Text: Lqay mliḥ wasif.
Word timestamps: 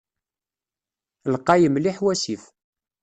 Lqay 1.33 1.63
mliḥ 1.73 1.97
wasif. 2.05 2.43